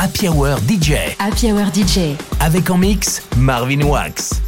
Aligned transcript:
Happy 0.00 0.28
Hour 0.28 0.58
DJ. 0.60 1.16
Happy 1.18 1.50
Hour 1.50 1.72
DJ. 1.74 2.14
Avec 2.38 2.70
en 2.70 2.78
mix 2.78 3.20
Marvin 3.36 3.82
Wax. 3.82 4.47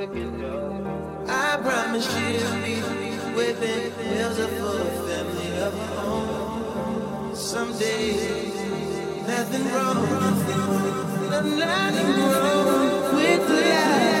I 0.00 1.58
promise 1.60 2.06
you'll 2.14 2.62
be 2.62 2.76
whipping 3.34 3.90
meals 3.98 4.38
up 4.38 4.50
for 4.50 4.80
a 4.80 4.90
family 5.08 5.50
of 5.58 5.74
her 5.74 6.00
own. 6.06 7.34
Someday, 7.34 8.12
nothing 9.26 9.64
wrong, 9.72 9.96
nothing, 11.30 11.58
wrong 11.58 13.14
with 13.16 13.48
the. 13.48 14.17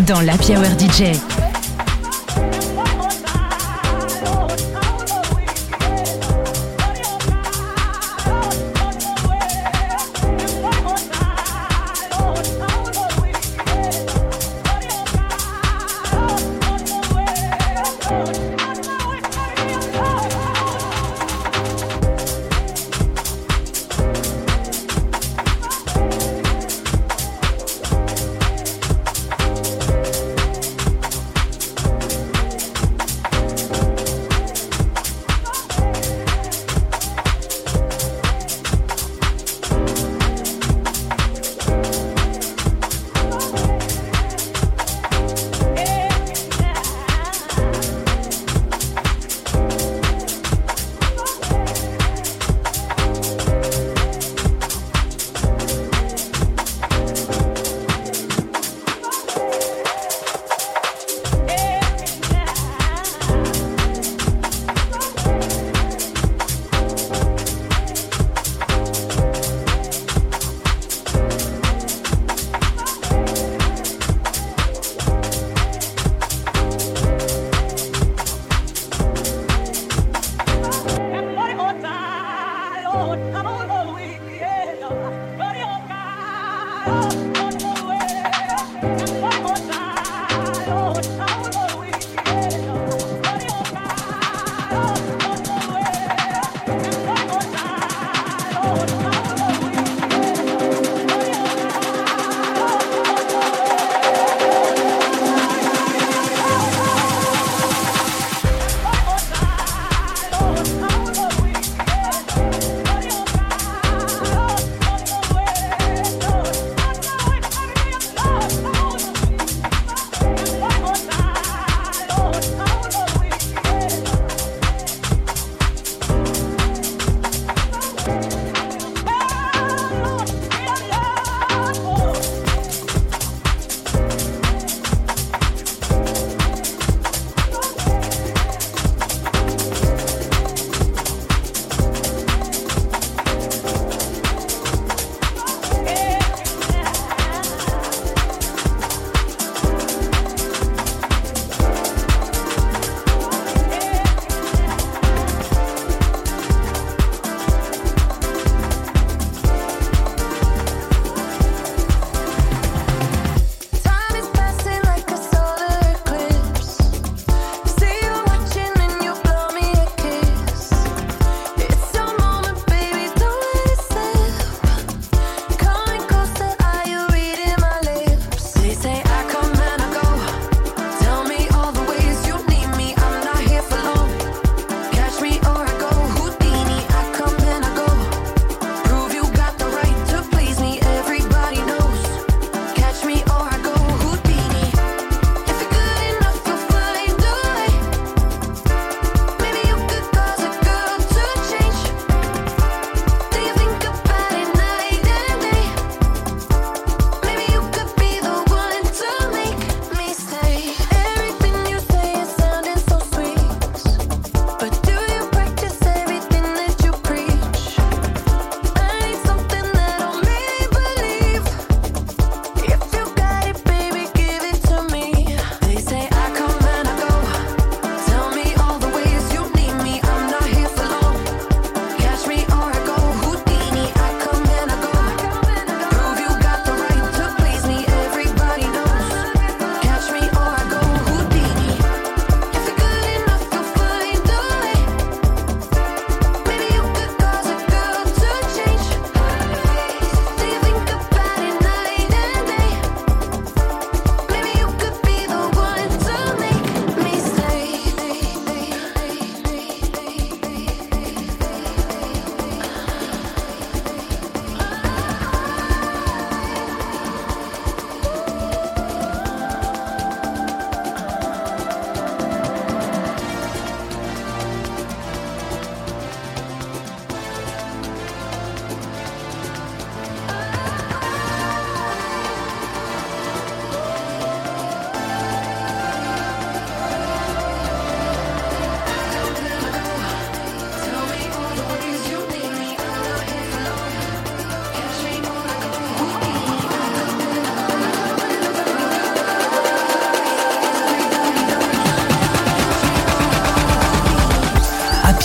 Dans 0.00 0.20
la 0.20 0.34
Hour 0.34 0.64
DJ. 0.78 1.41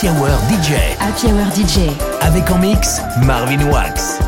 Happy 0.08 0.20
Hour 0.22 0.40
DJ. 0.48 0.96
Happy 1.02 1.28
Hour 1.28 1.52
DJ. 1.54 1.90
Avec 2.22 2.50
en 2.50 2.60
mix 2.60 3.02
Marvin 3.26 3.62
Wax. 3.70 4.27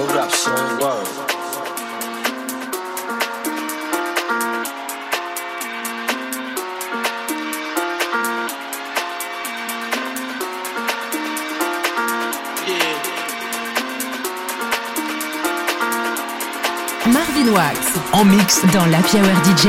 Hold 0.00 0.12
up, 0.12 0.30
son. 0.30 0.50
Word. 0.80 1.06
Marvin 17.06 17.52
Wax 17.52 17.78
en 18.14 18.24
mix 18.24 18.62
dans 18.72 18.86
la 18.86 19.00
Power 19.02 19.34
DJ. 19.44 19.68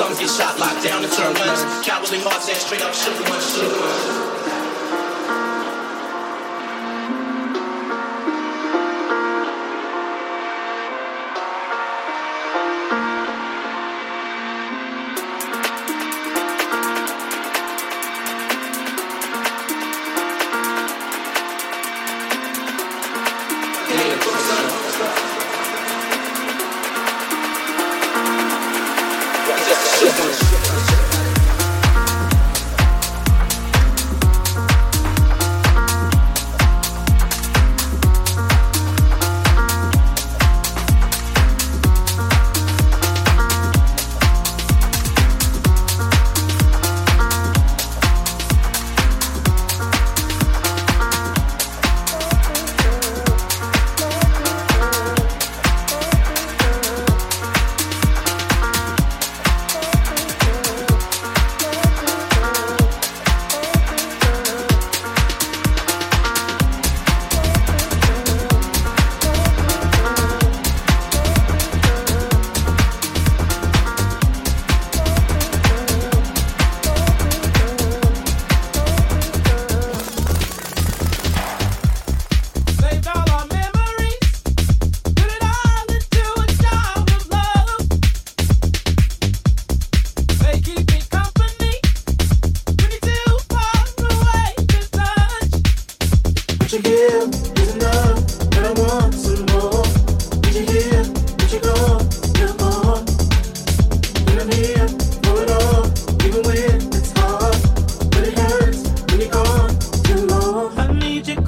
Some 0.00 0.14
get 0.14 0.30
shot, 0.30 0.58
locked 0.58 0.82
down, 0.82 1.04
and 1.04 1.12
turned 1.12 1.36
guns. 1.36 1.86
Cowardly 1.86 2.20
hearts 2.20 2.46
that 2.46 2.56
straight 2.56 2.80
up 2.80 2.94
shook 2.94 3.20
ones, 3.28 3.44
shook 3.52 3.68
ones. 3.68 4.39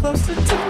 closer 0.02 0.34
to 0.34 0.61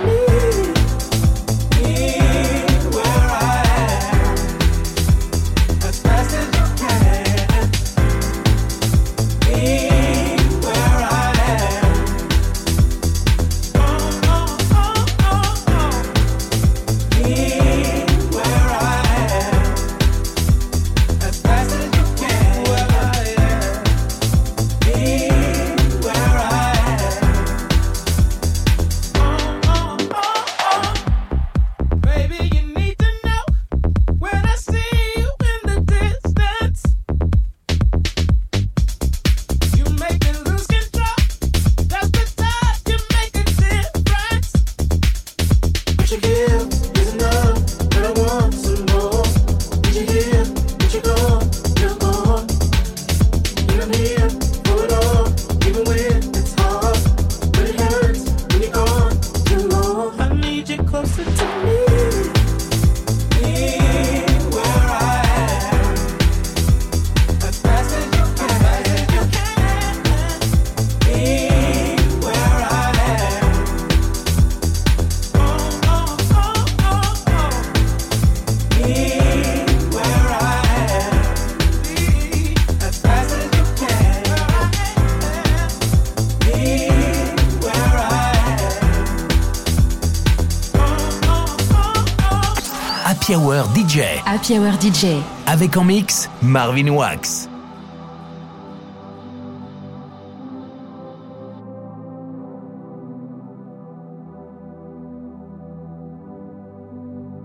Happy 94.00 94.58
Hour 94.58 94.72
DJ. 94.80 95.20
Avec 95.46 95.76
en 95.76 95.84
mix 95.84 96.30
Marvin 96.40 96.88
Wax. 96.88 97.46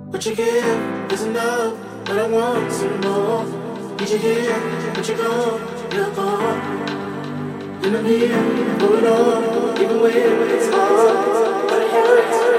What 0.10 0.26
you 0.26 0.36
give 0.36 1.12
is 1.12 1.24
enough, 1.24 1.74
but 2.06 2.18
I 2.18 2.28
want 2.30 2.72
some 2.72 3.02
more. 3.02 3.46
Did 3.98 4.10
you 4.10 4.18
hear? 4.18 4.54
What 4.96 5.10
you 5.10 5.16
gone? 5.16 5.60
You're 5.92 6.12
gone. 6.12 6.62
And 7.84 7.98
I'm 7.98 8.06
here, 8.06 8.34
hold 8.80 9.04
on, 9.04 9.82
even 9.82 10.02
when 10.02 10.14
it's 10.50 10.74
hard. 10.74 11.68
But 11.68 11.82
it 11.82 11.92
hurts. 11.92 12.58